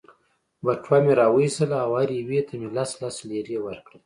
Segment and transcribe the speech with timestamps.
[0.63, 3.97] بټوه مې را وایستل او هرې یوې ته مې لس لس لیرې ورکړې.